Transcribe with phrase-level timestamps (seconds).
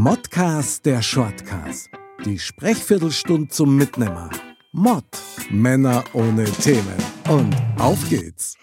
[0.00, 1.90] Modcast der Shortcast.
[2.24, 4.30] Die Sprechviertelstunde zum Mitnehmer.
[4.70, 5.02] Mod.
[5.50, 6.94] Männer ohne Themen.
[7.28, 8.54] Und auf geht's.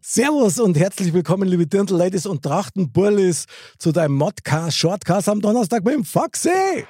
[0.00, 3.44] Servus und herzlich willkommen, liebe Dirndl-Ladies und Trachtenburlis,
[3.78, 6.84] zu deinem Modcast Shortcast am Donnerstag mit dem Foxy.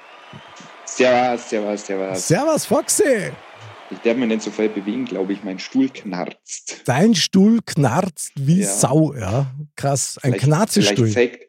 [0.85, 2.27] Servus, servus, servus.
[2.27, 3.31] Servus, Foxy.
[3.91, 5.43] Ich darf mich nicht so viel bewegen, glaube ich.
[5.43, 6.81] Mein Stuhl knarzt.
[6.85, 8.67] Dein Stuhl knarzt wie ja.
[8.67, 9.45] Sau, ja.
[9.75, 10.17] Krass.
[10.23, 11.09] Ein Knarzestuhl.
[11.09, 11.46] Vielleicht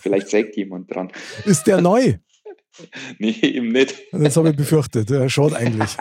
[0.00, 1.12] vielleicht sägt jemand dran.
[1.44, 2.14] Ist der neu?
[3.18, 3.94] nee, eben nicht.
[4.12, 5.10] Das habe ich befürchtet.
[5.10, 5.96] Ja, schaut eigentlich.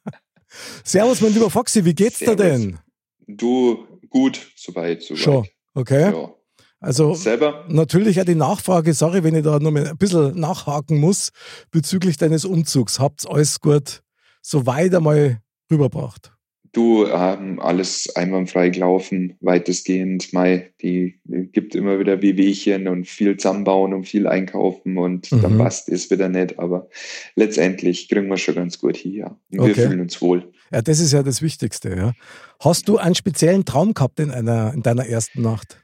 [0.84, 2.36] Servus, mein lieber Foxy, wie geht's Servus.
[2.36, 2.78] dir denn?
[3.26, 5.18] Du, gut, soweit, soweit.
[5.18, 6.12] Schon, okay.
[6.12, 6.34] Ja.
[6.80, 7.66] Also Selber?
[7.68, 11.30] natürlich ja die Nachfrage, sorry, wenn ich da noch ein bisschen nachhaken muss,
[11.70, 12.98] bezüglich deines Umzugs.
[12.98, 14.02] Habt alles gut
[14.42, 16.32] so weit einmal rüberbracht?
[16.72, 20.32] Du, ähm, alles einwandfrei gelaufen, weitestgehend.
[20.32, 25.42] Mai, die gibt immer wieder Wehwehchen und viel zusammenbauen und viel einkaufen und mhm.
[25.42, 26.58] dann passt es wieder nicht.
[26.60, 26.88] Aber
[27.34, 29.36] letztendlich kriegen wir schon ganz gut hier.
[29.48, 29.74] Wir okay.
[29.74, 30.52] fühlen uns wohl.
[30.70, 31.90] Ja, das ist ja das Wichtigste.
[31.96, 32.12] Ja.
[32.60, 35.78] Hast du einen speziellen Traum gehabt in, einer, in deiner ersten Nacht?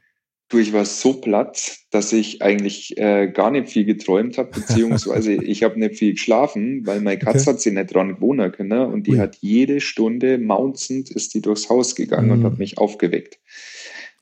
[0.49, 5.33] Du, ich war so platt, dass ich eigentlich äh, gar nicht viel geträumt habe, beziehungsweise
[5.43, 7.49] ich habe nicht viel geschlafen, weil meine Katze okay.
[7.49, 9.17] hat sich nicht dran gewohnen können und die Ui.
[9.17, 12.31] hat jede Stunde maunzend ist die durchs Haus gegangen mm.
[12.31, 13.39] und hat mich aufgeweckt.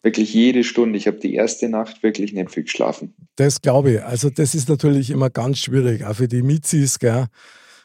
[0.01, 0.97] Wirklich jede Stunde.
[0.97, 3.15] Ich habe die erste Nacht wirklich nicht viel geschlafen.
[3.35, 4.03] Das glaube ich.
[4.03, 7.25] Also das ist natürlich immer ganz schwierig, auch für die Mizis, gell,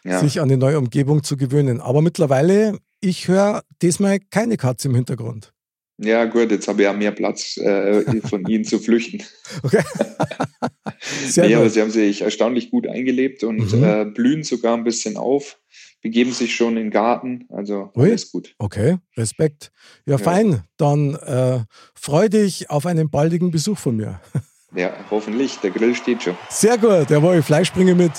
[0.05, 0.19] ja.
[0.21, 1.81] sich an die neue Umgebung zu gewöhnen.
[1.81, 5.53] Aber mittlerweile, ich höre diesmal keine Katze im Hintergrund.
[6.03, 9.23] Ja, gut, jetzt habe ich ja mehr Platz, äh, von ihnen zu flüchten.
[9.63, 9.83] Okay.
[11.01, 13.85] Sehr nee, aber sie haben sich erstaunlich gut eingelebt und mhm.
[13.85, 15.59] äh, blühen sogar ein bisschen auf,
[16.03, 17.47] begeben sich schon in den Garten.
[17.51, 18.09] Also Ui.
[18.09, 18.55] alles gut.
[18.59, 19.73] Okay, Respekt.
[20.07, 20.19] Ja, ja.
[20.19, 20.63] fein.
[20.77, 21.61] Dann äh,
[21.95, 24.21] freu dich auf einen baldigen Besuch von mir.
[24.73, 25.57] Ja, hoffentlich.
[25.57, 26.37] Der Grill steht schon.
[26.49, 28.13] Sehr gut, jawohl, Fleisch bringe mit.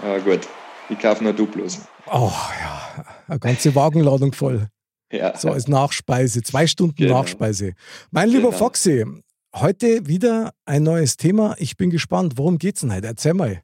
[0.00, 0.46] Ja, gut.
[0.88, 1.80] Ich kaufe nur Duplos.
[2.06, 2.30] Oh
[2.62, 4.68] ja, eine ganze Wagenladung voll.
[5.12, 5.36] Ja.
[5.36, 7.20] So als Nachspeise, zwei Stunden genau.
[7.20, 7.74] Nachspeise.
[8.10, 8.58] Mein lieber genau.
[8.58, 9.04] Foxy,
[9.54, 11.54] heute wieder ein neues Thema.
[11.58, 12.34] Ich bin gespannt.
[12.36, 13.08] Worum geht es denn heute?
[13.08, 13.62] Erzähl mal.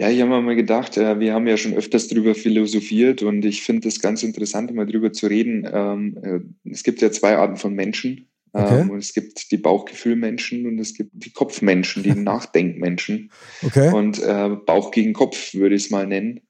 [0.00, 3.44] Ja, ich habe mir mal gedacht, äh, wir haben ja schon öfters darüber philosophiert und
[3.44, 5.68] ich finde es ganz interessant, mal darüber zu reden.
[5.72, 6.18] Ähm,
[6.64, 8.28] äh, es gibt ja zwei Arten von Menschen.
[8.52, 8.82] Okay.
[8.82, 13.30] Ähm, und es gibt die Bauchgefühlmenschen und es gibt die Kopfmenschen, die Nachdenkmenschen.
[13.62, 13.92] Okay.
[13.92, 16.40] Und äh, Bauch gegen Kopf würde ich es mal nennen.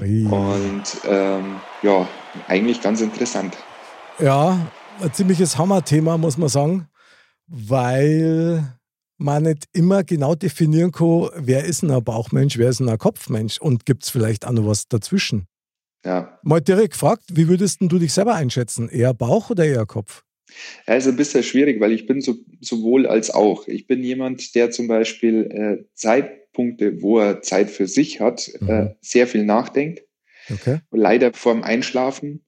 [0.00, 0.24] Ui.
[0.24, 2.08] Und ähm, ja,
[2.46, 3.56] eigentlich ganz interessant.
[4.18, 4.58] Ja,
[5.00, 6.88] ein ziemliches Hammerthema, muss man sagen,
[7.46, 8.78] weil
[9.16, 13.84] man nicht immer genau definieren kann, wer ist ein Bauchmensch, wer ist ein Kopfmensch und
[13.84, 15.46] gibt es vielleicht auch noch was dazwischen.
[16.04, 16.38] Ja.
[16.42, 18.88] Mal direkt gefragt, wie würdest du dich selber einschätzen?
[18.88, 20.22] Eher Bauch oder eher Kopf?
[20.86, 23.68] Ja, ist ein bisschen schwierig, weil ich bin so, sowohl als auch.
[23.68, 25.84] Ich bin jemand, der zum Beispiel äh,
[26.58, 28.70] Zeitpunkte, wo er Zeit für sich hat, äh, mhm.
[28.70, 30.02] äh, sehr viel nachdenkt.
[30.50, 30.80] Okay.
[30.90, 32.44] Leider vorm Einschlafen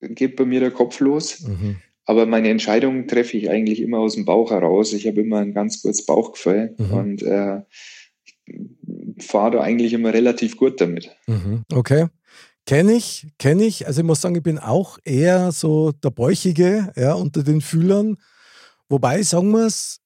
[0.00, 1.40] geht bei mir der Kopf los.
[1.40, 1.76] Mhm.
[2.04, 4.92] Aber meine Entscheidungen treffe ich eigentlich immer aus dem Bauch heraus.
[4.92, 6.92] Ich habe immer ein ganz kurzes Bauchgefühl mhm.
[6.92, 7.62] und äh,
[9.20, 11.10] fahre da eigentlich immer relativ gut damit.
[11.26, 11.62] Mhm.
[11.72, 12.06] Okay.
[12.66, 13.86] Kenne ich, kenne ich.
[13.86, 18.16] Also ich muss sagen, ich bin auch eher so der Bäuchige ja, unter den Fühlern.
[18.88, 20.00] Wobei, sagen wir es,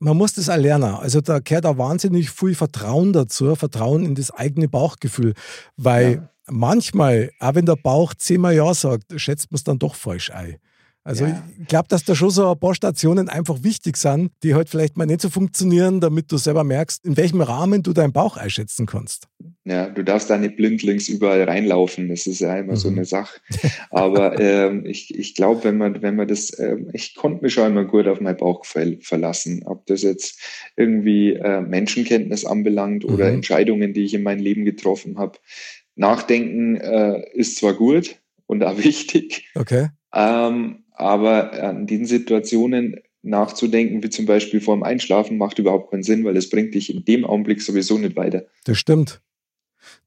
[0.00, 0.94] man muss das auch lernen.
[0.94, 5.34] Also da gehört auch wahnsinnig viel Vertrauen dazu, Vertrauen in das eigene Bauchgefühl.
[5.76, 6.30] Weil ja.
[6.48, 10.56] manchmal, auch wenn der Bauch zehnmal Ja sagt, schätzt man es dann doch falsch ein.
[11.02, 11.42] Also ja.
[11.58, 14.98] ich glaube, dass da schon so ein paar Stationen einfach wichtig sind, die halt vielleicht
[14.98, 18.84] mal nicht so funktionieren, damit du selber merkst, in welchem Rahmen du deinen Bauch einschätzen
[18.84, 19.26] kannst.
[19.64, 22.76] Ja, du darfst da nicht blindlings überall reinlaufen, das ist ja immer mhm.
[22.76, 23.40] so eine Sache.
[23.90, 27.72] Aber ähm, ich, ich glaube, wenn man, wenn man das, ähm, ich konnte mich schon
[27.72, 29.62] immer gut auf mein Bauchgefühl verlassen.
[29.64, 30.38] Ob das jetzt
[30.76, 33.14] irgendwie äh, Menschenkenntnis anbelangt mhm.
[33.14, 35.38] oder Entscheidungen, die ich in meinem Leben getroffen habe.
[35.96, 39.48] Nachdenken äh, ist zwar gut und auch wichtig.
[39.54, 39.88] Okay.
[40.12, 46.02] Ähm, aber an diesen Situationen nachzudenken, wie zum Beispiel vor dem Einschlafen, macht überhaupt keinen
[46.02, 48.44] Sinn, weil es bringt dich in dem Augenblick sowieso nicht weiter.
[48.64, 49.20] Das stimmt.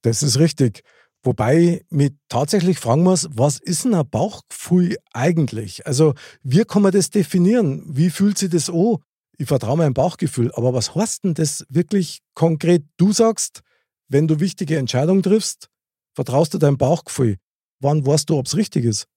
[0.01, 0.83] Das ist richtig.
[1.23, 5.87] Wobei mich tatsächlich fragen muss, was ist denn ein Bauchgefühl eigentlich?
[5.87, 6.13] Also,
[6.43, 7.83] wie kann man das definieren?
[7.87, 8.97] Wie fühlt sich das an?
[9.37, 12.83] Ich vertraue meinem Bauchgefühl, aber was heißt denn das wirklich konkret?
[12.97, 13.61] Du sagst,
[14.09, 15.69] wenn du wichtige Entscheidungen triffst,
[16.13, 17.37] vertraust du deinem Bauchgefühl.
[17.79, 19.07] Wann weißt du, ob es richtig ist?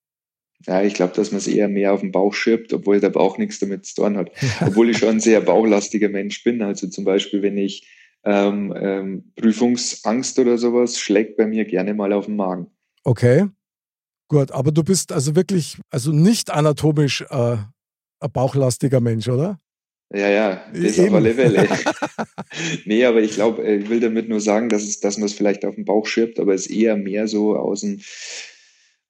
[0.66, 3.38] Ja, ich glaube, dass man es eher mehr auf den Bauch schirbt, obwohl der Bauch
[3.38, 4.30] nichts damit zu tun hat.
[4.60, 6.62] obwohl ich schon ein sehr bauchlastiger Mensch bin.
[6.62, 7.86] Also zum Beispiel, wenn ich
[8.24, 12.66] ähm, ähm, Prüfungsangst oder sowas, schlägt bei mir gerne mal auf den Magen.
[13.04, 13.46] Okay,
[14.28, 14.50] gut.
[14.50, 17.56] Aber du bist also wirklich, also nicht anatomisch äh,
[18.18, 19.60] ein bauchlastiger Mensch, oder?
[20.12, 21.08] Ja, ja, das Eben.
[21.08, 21.68] auf alle Fälle.
[22.84, 25.32] nee, aber ich glaube, äh, ich will damit nur sagen, dass, es, dass man es
[25.32, 28.00] vielleicht auf den Bauch schirbt, aber es eher mehr so aus, dem,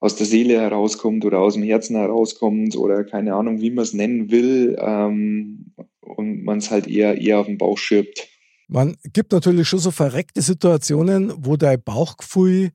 [0.00, 3.94] aus der Seele herauskommt oder aus dem Herzen herauskommt oder keine Ahnung, wie man es
[3.94, 8.28] nennen will ähm, und man es halt eher, eher auf den Bauch schirbt.
[8.68, 12.72] Man gibt natürlich schon so verreckte Situationen, wo dein Bauchgefühl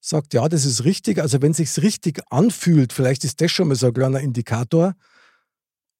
[0.00, 1.18] sagt, ja, das ist richtig.
[1.18, 4.94] Also wenn es sich richtig anfühlt, vielleicht ist das schon mal so ein kleiner Indikator.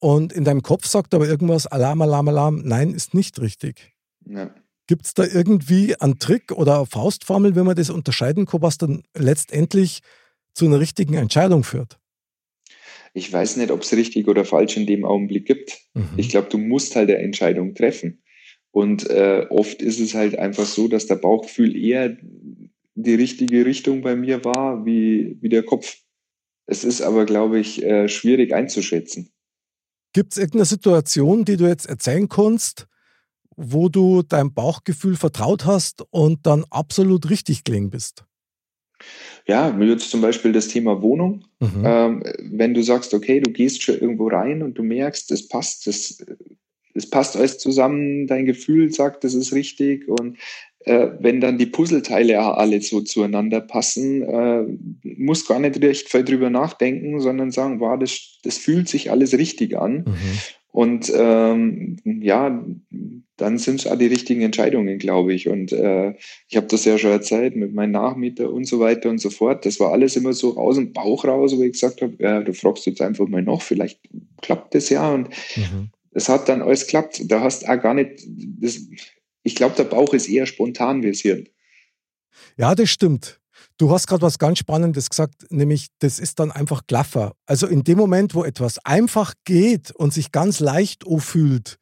[0.01, 3.93] Und in deinem Kopf sagt aber irgendwas, Alarm, Alarm, Alarm, nein, ist nicht richtig.
[4.27, 4.51] Ja.
[4.89, 8.79] Gibt es da irgendwie einen Trick oder eine Faustformel, wenn man das unterscheiden kann, was
[8.79, 10.01] dann letztendlich
[10.55, 11.99] zu einer richtigen Entscheidung führt?
[13.15, 15.79] Ich weiß nicht, ob es richtig oder falsch in dem Augenblick gibt.
[15.95, 16.09] Mhm.
[16.17, 18.23] Ich glaube, du musst halt eine Entscheidung treffen.
[18.71, 22.17] Und äh, oft ist es halt einfach so, dass der Bauchgefühl eher
[22.95, 25.99] die richtige Richtung bei mir war wie, wie der Kopf.
[26.67, 29.31] Es ist aber, glaube ich, äh, schwierig einzuschätzen.
[30.15, 32.87] Gibt es irgendeine Situation, die du jetzt erzählen kannst,
[33.57, 38.25] wo du deinem Bauchgefühl vertraut hast und dann absolut richtig gelegen bist?
[39.47, 41.45] Ja, mir jetzt zum Beispiel das Thema Wohnung.
[41.61, 41.83] Mhm.
[41.85, 45.87] Ähm, wenn du sagst, okay, du gehst schon irgendwo rein und du merkst, es passt,
[45.87, 46.25] es,
[46.95, 50.39] es passt alles zusammen, dein Gefühl sagt, das ist richtig und
[50.85, 54.65] äh, wenn dann die Puzzleteile alle so zueinander passen, äh,
[55.03, 59.37] muss gar nicht recht viel drüber nachdenken, sondern sagen, wow, das, das fühlt sich alles
[59.39, 60.05] richtig an.
[60.07, 60.39] Mhm.
[60.73, 62.65] Und ähm, ja,
[63.43, 65.49] dann sind es auch die richtigen Entscheidungen, glaube ich.
[65.49, 66.15] Und äh,
[66.49, 69.67] ich habe das ja schon erzählt mit meinem Nachmieter und so weiter und so fort.
[69.67, 72.55] Das war alles immer so aus dem Bauch raus, wo ich gesagt habe, ja, du
[72.55, 73.99] fragst jetzt einfach mal noch, vielleicht
[74.41, 75.13] klappt das ja.
[75.13, 75.91] Und mhm.
[76.13, 77.31] es hat dann alles klappt.
[77.31, 78.25] Da hast auch gar nicht,
[78.61, 78.81] das,
[79.43, 81.49] ich glaube, der Bauch ist eher spontan wie das Hirn.
[82.57, 83.41] Ja, das stimmt.
[83.77, 87.35] Du hast gerade was ganz Spannendes gesagt, nämlich das ist dann einfach Klaffer.
[87.47, 91.81] Also in dem Moment, wo etwas einfach geht und sich ganz leicht fühlt,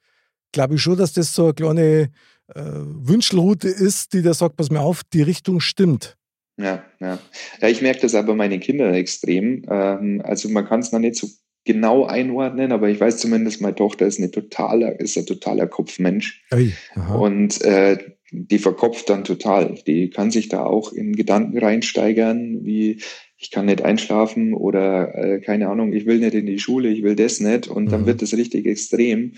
[0.52, 2.11] glaube ich schon, dass das so eine kleine
[2.55, 6.17] äh, Wünschelroute ist, die da sagt, pass mir auf, die Richtung stimmt.
[6.56, 7.19] Ja, ja.
[7.61, 9.64] ja ich merke das aber bei meinen Kindern extrem.
[9.70, 11.29] Ähm, also man kann es noch nicht so
[11.64, 16.43] genau einordnen, aber ich weiß zumindest, meine Tochter ist, eine totaler, ist ein totaler Kopfmensch.
[16.52, 16.73] Ui,
[17.14, 17.99] und äh,
[18.32, 19.75] die verkopft dann total.
[19.87, 23.00] Die kann sich da auch in Gedanken reinsteigern, wie
[23.37, 27.02] ich kann nicht einschlafen oder äh, keine Ahnung, ich will nicht in die Schule, ich
[27.02, 27.69] will das nicht.
[27.69, 27.91] Und mhm.
[27.91, 29.32] dann wird das richtig extrem.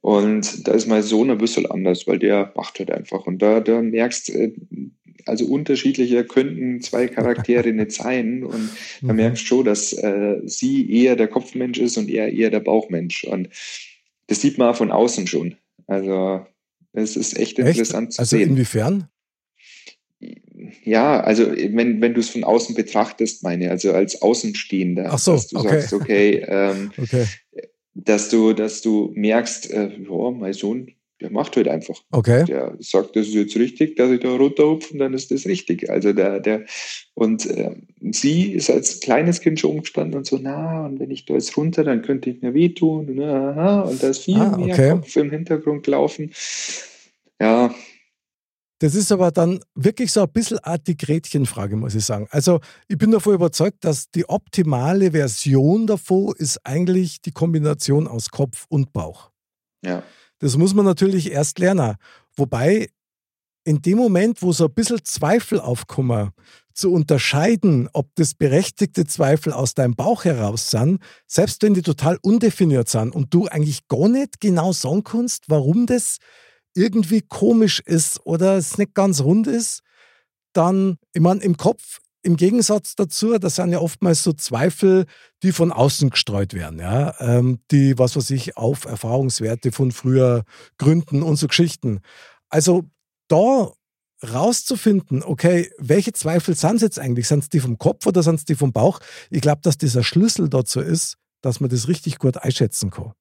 [0.00, 3.26] Und da ist mein Sohn ein bisschen anders, weil der macht halt einfach.
[3.26, 4.52] Und da, da merkst, äh,
[5.26, 8.44] also unterschiedlicher könnten zwei Charaktere nicht sein.
[8.44, 8.70] Und
[9.02, 9.16] man mhm.
[9.16, 13.24] merkt schon, dass äh, sie eher der Kopfmensch ist und er eher der Bauchmensch.
[13.24, 13.48] Und
[14.28, 15.56] das sieht man von außen schon.
[15.86, 16.46] Also
[16.92, 17.68] es ist echt, echt?
[17.68, 18.42] interessant zu also sehen.
[18.42, 19.08] Also inwiefern?
[20.84, 25.48] Ja, also wenn, wenn du es von außen betrachtest, meine, also als Außenstehender, so, dass
[25.48, 25.68] du okay.
[25.68, 27.26] sagst, okay, ähm, okay,
[27.94, 32.00] dass du, dass du merkst, äh, ja, mein Sohn, der macht halt einfach.
[32.12, 32.44] Okay.
[32.44, 35.90] Der sagt, das ist jetzt richtig, dass ich da runterhupfe und dann ist das richtig.
[35.90, 36.64] Also der, der,
[37.14, 37.74] und äh,
[38.12, 41.56] sie ist als kleines Kind schon umgestanden und so, na, und wenn ich da jetzt
[41.56, 43.08] runter, dann könnte ich mir wehtun.
[43.08, 44.90] Und, aha, und da ist viel ah, mehr okay.
[44.90, 46.32] Kopf im Hintergrund gelaufen.
[47.40, 47.74] Ja.
[48.80, 52.28] Das ist aber dann wirklich so ein bisschen die Gretchenfrage, muss ich sagen.
[52.30, 58.30] Also ich bin davon überzeugt, dass die optimale Version davon ist eigentlich die Kombination aus
[58.30, 59.30] Kopf und Bauch.
[59.84, 60.02] Ja.
[60.38, 61.96] Das muss man natürlich erst lernen.
[62.36, 62.88] Wobei
[63.64, 66.30] in dem Moment, wo so ein bisschen Zweifel aufkommen,
[66.72, 72.18] zu unterscheiden, ob das berechtigte Zweifel aus deinem Bauch heraus sind, selbst wenn die total
[72.22, 76.18] undefiniert sind und du eigentlich gar nicht genau sagen kannst, warum das
[76.74, 79.82] irgendwie komisch ist oder es nicht ganz rund ist,
[80.52, 85.06] dann, ich meine, im Kopf im Gegensatz dazu, das sind ja oftmals so Zweifel,
[85.42, 90.44] die von außen gestreut werden, ja, ähm, die, was weiß ich, auf Erfahrungswerte von früher
[90.78, 92.00] gründen und so Geschichten.
[92.48, 92.84] Also
[93.28, 93.72] da
[94.22, 97.28] rauszufinden, okay, welche Zweifel sind es jetzt eigentlich?
[97.28, 99.00] Sind es die vom Kopf oder sind es die vom Bauch?
[99.30, 103.12] Ich glaube, dass dieser Schlüssel dazu ist, dass man das richtig gut einschätzen kann.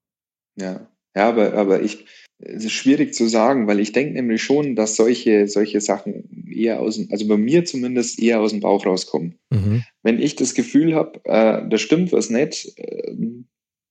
[0.56, 2.08] Ja, ja aber, aber ich,
[2.40, 6.80] es ist schwierig zu sagen, weil ich denke nämlich schon, dass solche, solche Sachen eher
[6.80, 9.40] aus dem, also bei mir zumindest eher aus dem Bauch rauskommen.
[9.50, 9.84] Mhm.
[10.04, 13.16] Wenn ich das Gefühl habe, äh, da stimmt was nicht, äh,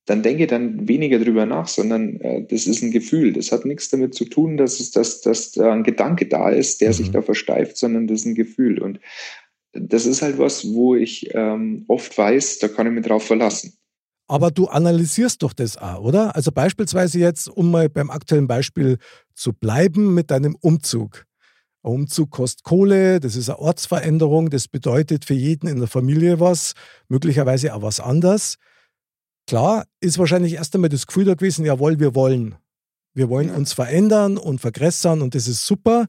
[0.05, 3.33] dann denke ich dann weniger drüber nach, sondern äh, das ist ein Gefühl.
[3.33, 6.79] Das hat nichts damit zu tun, dass, es, dass, dass da ein Gedanke da ist,
[6.79, 6.93] der mhm.
[6.93, 8.81] sich da versteift, sondern das ist ein Gefühl.
[8.81, 9.01] Und
[9.73, 13.73] das ist halt was, wo ich ähm, oft weiß, da kann ich mich drauf verlassen.
[14.27, 16.35] Aber du analysierst doch das auch, oder?
[16.35, 18.97] Also beispielsweise jetzt, um mal beim aktuellen Beispiel
[19.33, 21.25] zu bleiben mit deinem Umzug.
[21.83, 26.41] Ein Umzug kostet Kohle, das ist eine Ortsveränderung, das bedeutet für jeden in der Familie
[26.41, 26.73] was,
[27.07, 28.57] möglicherweise auch was anderes.
[29.47, 32.55] Klar ist wahrscheinlich erst einmal das Gefühl da gewesen, jawohl, wir wollen.
[33.13, 36.07] Wir wollen uns verändern und vergrößern und das ist super.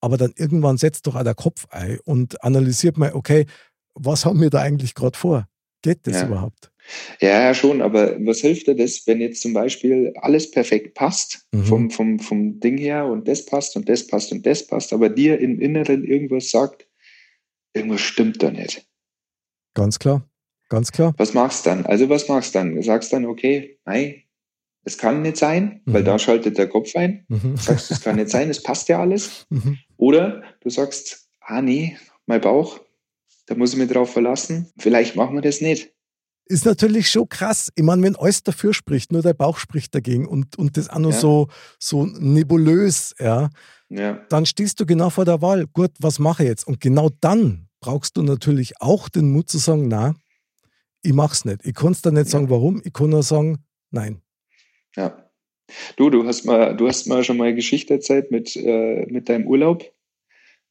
[0.00, 3.46] Aber dann irgendwann setzt doch auch der Kopf ein und analysiert mal, okay,
[3.94, 5.46] was haben wir da eigentlich gerade vor?
[5.82, 6.26] Geht das ja.
[6.26, 6.71] überhaupt?
[7.20, 11.46] Ja, ja, schon, aber was hilft dir das, wenn jetzt zum Beispiel alles perfekt passt,
[11.52, 11.64] mhm.
[11.64, 15.08] vom, vom, vom Ding her und das passt und das passt und das passt, aber
[15.08, 16.86] dir im Inneren irgendwas sagt,
[17.74, 18.86] irgendwas stimmt da nicht.
[19.74, 20.28] Ganz klar,
[20.68, 21.14] ganz klar.
[21.16, 21.86] Was machst du dann?
[21.86, 22.74] Also was machst du dann?
[22.74, 24.22] Du sagst dann, okay, nein,
[24.84, 25.92] es kann nicht sein, mhm.
[25.92, 27.24] weil da schaltet der Kopf ein.
[27.28, 27.54] Mhm.
[27.54, 29.46] Du sagst, es kann nicht sein, es passt ja alles.
[29.50, 29.78] Mhm.
[29.98, 31.96] Oder du sagst, ah nee,
[32.26, 32.80] mein Bauch,
[33.46, 35.92] da muss ich mich drauf verlassen, vielleicht machen wir das nicht.
[36.52, 37.72] Ist natürlich schon krass.
[37.76, 40.98] Ich meine, wenn alles dafür spricht, nur der Bauch spricht dagegen und, und das auch
[40.98, 41.18] nur ja.
[41.18, 43.48] so, so nebulös, ja,
[43.88, 45.66] ja, dann stehst du genau vor der Wahl.
[45.66, 46.66] Gut, was mache ich jetzt?
[46.66, 50.14] Und genau dann brauchst du natürlich auch den Mut zu sagen, na,
[51.02, 51.64] ich mach's nicht.
[51.64, 52.82] Ich kann es dann nicht sagen, warum.
[52.84, 54.20] Ich kann nur sagen, nein.
[54.94, 55.26] Ja.
[55.96, 59.46] Du, du hast mal, du hast mal schon mal Geschichte erzählt mit, äh, mit deinem
[59.46, 59.90] Urlaub.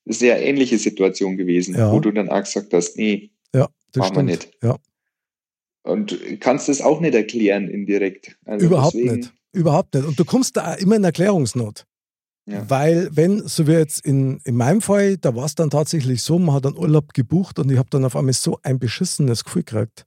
[0.06, 1.92] Sehr ähnliche Situation gewesen, ja.
[1.92, 4.30] wo du dann auch gesagt hast, nee, ja, das machen stimmt.
[4.30, 4.52] wir nicht.
[4.62, 4.78] Ja.
[5.84, 8.38] Und kannst das auch nicht erklären indirekt.
[8.46, 9.16] Also Überhaupt deswegen...
[9.16, 9.34] nicht.
[9.54, 10.06] Überhaupt nicht.
[10.06, 11.86] Und du kommst da immer in Erklärungsnot.
[12.46, 12.70] Ja.
[12.70, 16.40] Weil, wenn, so wie jetzt in, in meinem Fall, da war es dann tatsächlich so,
[16.40, 19.64] man hat einen Urlaub gebucht und ich habe dann auf einmal so ein beschissenes Gefühl
[19.64, 20.06] gekriegt.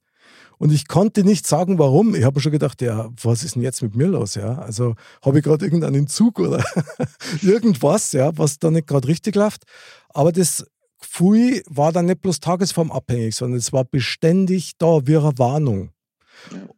[0.57, 2.15] Und ich konnte nicht sagen, warum.
[2.15, 4.35] Ich habe schon gedacht, ja, was ist denn jetzt mit mir los?
[4.35, 4.57] Ja?
[4.59, 6.63] Also habe ich gerade irgendeinen Zug oder
[7.41, 9.63] irgendwas, ja, was da nicht gerade richtig läuft.
[10.09, 10.65] Aber das
[10.99, 15.91] Gefühl war dann nicht bloß tagesformabhängig, sondern es war beständig da wie eine Warnung.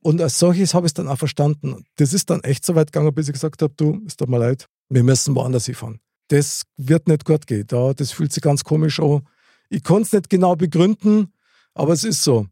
[0.01, 1.83] Und als solches habe ich es dann auch verstanden.
[1.95, 4.39] Das ist dann echt so weit gegangen, bis ich gesagt habe, du, es tut mir
[4.39, 5.99] leid, wir müssen woanders hinfahren.
[6.29, 7.65] Das wird nicht gut gehen.
[7.67, 9.27] Da, das fühlt sich ganz komisch an.
[9.69, 11.33] Ich kann es nicht genau begründen,
[11.73, 12.47] aber es ist so.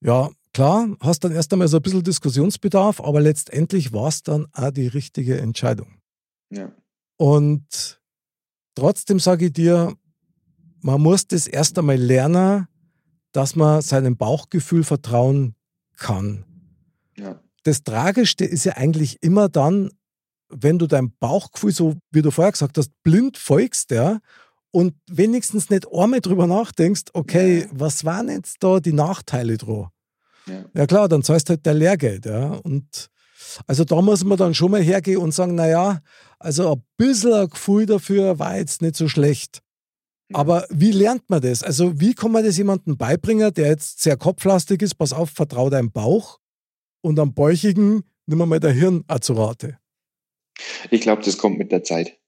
[0.00, 4.46] Ja, klar, hast dann erst einmal so ein bisschen Diskussionsbedarf, aber letztendlich war es dann
[4.52, 6.00] auch die richtige Entscheidung.
[6.50, 6.72] Ja.
[7.16, 8.00] Und
[8.74, 9.94] trotzdem sage ich dir,
[10.82, 12.66] man muss das erst einmal lernen,
[13.32, 15.54] dass man seinem Bauchgefühl vertrauen
[15.96, 16.44] kann.
[17.16, 17.40] Ja.
[17.62, 19.90] Das Tragischste ist ja eigentlich immer dann,
[20.48, 24.18] wenn du dein Bauchgefühl, so wie du vorher gesagt hast, blind folgst, ja,
[24.72, 27.66] und wenigstens nicht einmal drüber nachdenkst, okay, ja.
[27.72, 29.88] was waren jetzt da die Nachteile dran?
[30.46, 30.64] Ja.
[30.74, 30.86] ja.
[30.86, 32.52] klar, dann zahlst du halt der Lehrgeld, ja.
[32.54, 33.08] Und
[33.66, 36.00] also da muss man dann schon mal hergehen und sagen, naja,
[36.38, 39.62] also ein bisschen ein Gefühl dafür war jetzt nicht so schlecht.
[40.32, 41.62] Aber wie lernt man das?
[41.62, 44.94] Also, wie kann man das jemandem beibringen, der jetzt sehr kopflastig ist?
[44.94, 46.38] Pass auf, vertrau deinem Bauch
[47.02, 49.78] und am Bäuchigen nimm mal der Hirn zu Rate.
[50.90, 52.19] Ich glaube, das kommt mit der Zeit.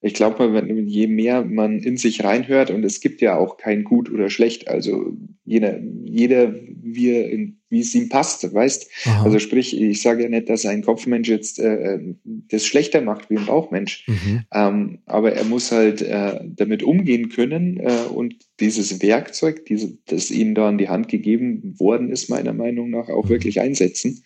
[0.00, 4.10] Ich glaube, je mehr man in sich reinhört, und es gibt ja auch kein Gut
[4.10, 5.12] oder Schlecht, also
[5.44, 6.52] jeder, jeder
[6.82, 8.90] wie, wie es ihm passt, weißt.
[9.06, 9.24] Aha.
[9.24, 13.38] Also sprich, ich sage ja nicht, dass ein Kopfmensch jetzt äh, das schlechter macht wie
[13.38, 14.40] ein Bauchmensch, mhm.
[14.52, 20.30] ähm, aber er muss halt äh, damit umgehen können äh, und dieses Werkzeug, diese, das
[20.30, 23.30] ihm da an die Hand gegeben worden ist, meiner Meinung nach, auch mhm.
[23.30, 24.24] wirklich einsetzen.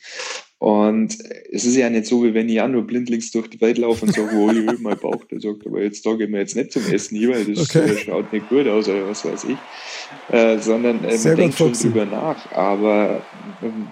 [0.59, 1.19] Und
[1.53, 4.07] es ist ja nicht so, wie wenn ich auch nur blindlings durch die Welt laufe
[4.07, 6.73] und sage, oh, je, mein Bauch, der sagt, aber jetzt da gehen wir jetzt nicht
[6.73, 7.97] zum Essen hier, weil das okay.
[7.99, 10.35] schaut nicht gut aus oder was weiß ich.
[10.35, 12.51] Äh, sondern äh, man denkt schon drüber nach.
[12.53, 13.23] Aber
[13.63, 13.89] ähm,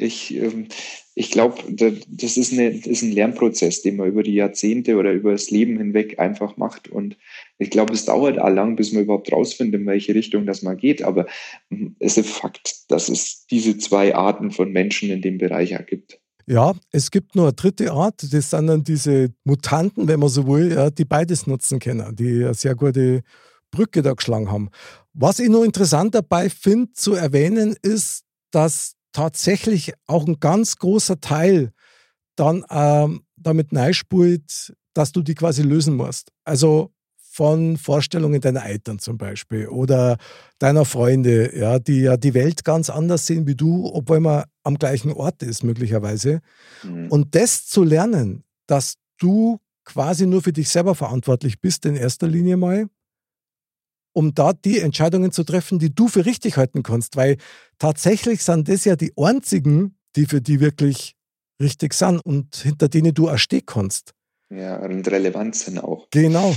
[0.00, 0.66] ich, ähm,
[1.14, 5.32] ich glaube, das ist, eine, ist ein Lernprozess, den man über die Jahrzehnte oder über
[5.32, 6.88] das Leben hinweg einfach macht.
[6.88, 7.16] Und
[7.58, 10.76] ich glaube, es dauert auch lang, bis man überhaupt rausfindet, in welche Richtung das mal
[10.76, 11.02] geht.
[11.02, 11.26] Aber
[11.68, 16.20] hm, es ist Fakt, dass es diese zwei Arten von Menschen in dem Bereich gibt.
[16.46, 20.48] Ja, es gibt nur eine dritte Art, das sind dann diese Mutanten, wenn man so
[20.48, 23.22] will, ja, die beides nutzen können, die eine sehr gute
[23.70, 24.68] Brücke da geschlagen haben.
[25.12, 31.20] Was ich noch interessant dabei finde zu erwähnen, ist, dass tatsächlich auch ein ganz großer
[31.20, 31.72] Teil
[32.36, 36.30] dann ähm, damit neispult, dass du die quasi lösen musst.
[36.44, 36.92] Also
[37.32, 40.16] von Vorstellungen deiner Eltern zum Beispiel oder
[40.58, 44.76] deiner Freunde, ja, die ja die Welt ganz anders sehen wie du, obwohl man am
[44.76, 46.40] gleichen Ort ist möglicherweise.
[46.82, 47.08] Mhm.
[47.08, 52.26] Und das zu lernen, dass du quasi nur für dich selber verantwortlich bist in erster
[52.26, 52.88] Linie mal
[54.12, 57.16] um da die Entscheidungen zu treffen, die du für richtig halten kannst.
[57.16, 57.36] Weil
[57.78, 61.14] tatsächlich sind das ja die einzigen, die für die wirklich
[61.60, 64.14] richtig sind und hinter denen du auch stehen kannst.
[64.50, 66.08] Ja, und relevant sind auch.
[66.10, 66.54] Genau.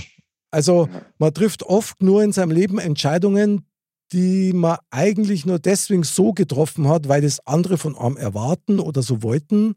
[0.50, 1.02] Also ja.
[1.18, 3.68] man trifft oft nur in seinem Leben Entscheidungen,
[4.12, 9.02] die man eigentlich nur deswegen so getroffen hat, weil das andere von einem erwarten oder
[9.02, 9.76] so wollten,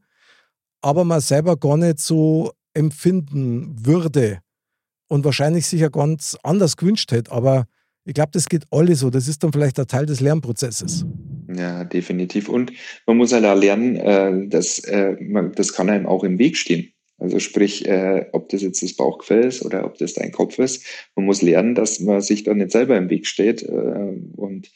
[0.83, 4.40] aber man selber gar nicht so empfinden würde
[5.08, 7.32] und wahrscheinlich sich ja ganz anders gewünscht hätte.
[7.32, 7.66] Aber
[8.04, 9.10] ich glaube, das geht alle so.
[9.10, 11.04] Das ist dann vielleicht ein Teil des Lernprozesses.
[11.54, 12.48] Ja, definitiv.
[12.48, 12.72] Und
[13.06, 16.56] man muss halt auch lernen, äh, dass äh, man, das kann einem auch im Weg
[16.56, 16.92] stehen.
[17.18, 20.84] Also sprich, äh, ob das jetzt das Bauchgefühl ist oder ob das dein Kopf ist.
[21.14, 24.70] Man muss lernen, dass man sich dann nicht selber im Weg steht und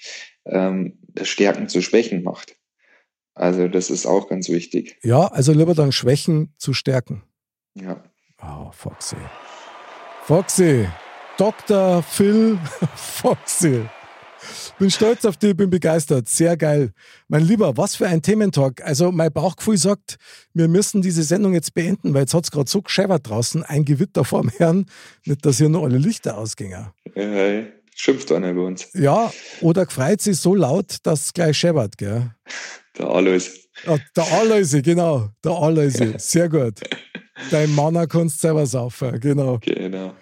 [0.46, 2.56] ähm, das Stärken zu Schwächen macht.
[3.34, 4.96] Also das ist auch ganz wichtig.
[5.02, 7.22] Ja, also lieber dann Schwächen zu stärken.
[7.74, 8.02] Ja.
[8.42, 9.16] Oh, Foxy.
[10.30, 10.86] Foxy.
[11.38, 12.04] Dr.
[12.04, 12.56] Phil
[12.94, 13.84] Foxy.
[14.78, 16.28] Bin stolz auf dich, bin begeistert.
[16.28, 16.92] Sehr geil.
[17.26, 18.80] Mein Lieber, was für ein Thementalk.
[18.84, 20.18] Also, mein Bauchgefühl sagt,
[20.54, 23.64] wir müssen diese Sendung jetzt beenden, weil jetzt hat es gerade so gescheppert draußen.
[23.64, 24.86] Ein Gewitter vorm Herrn.
[25.24, 26.86] Nicht, dass hier nur alle Lichter ausgingen.
[27.16, 27.64] Ja,
[27.96, 28.88] schimpft einer bei uns.
[28.94, 29.32] Ja,
[29.62, 32.30] oder gefreut sich so laut, dass es gleich scheppert, gell?
[32.96, 33.50] Der Alois.
[33.84, 35.30] Ja, der Alois, genau.
[35.42, 36.14] Der Alois.
[36.18, 36.74] Sehr gut.
[37.50, 39.58] Dein Manner kannst selber saufen, genau.
[39.60, 40.12] Genau.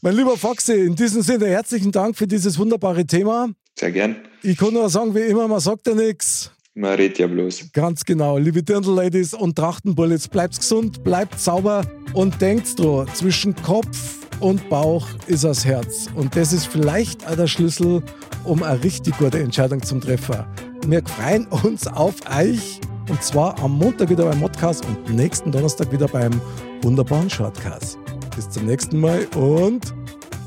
[0.00, 3.48] Mein lieber Foxy, in diesem Sinne herzlichen Dank für dieses wunderbare Thema.
[3.78, 4.16] Sehr gern.
[4.42, 6.52] Ich kann nur sagen, wie immer, man sagt ja nichts.
[6.74, 7.72] Man redet ja bloß.
[7.72, 8.38] Ganz genau.
[8.38, 15.08] Liebe Dirndl-Ladies und Trachtenbullets, bleibt gesund, bleibt sauber und denkt dran, zwischen Kopf und Bauch
[15.26, 16.08] ist das Herz.
[16.14, 18.02] Und das ist vielleicht auch der Schlüssel,
[18.44, 20.44] um eine richtig gute Entscheidung zum Treffen.
[20.86, 22.80] Wir freuen uns auf euch.
[23.08, 26.40] Und zwar am Montag wieder beim Modcast und nächsten Donnerstag wieder beim
[26.82, 27.98] wunderbaren Shortcast.
[28.34, 29.92] Bis zum nächsten Mal und.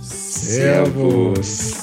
[0.02, 1.81] Servus.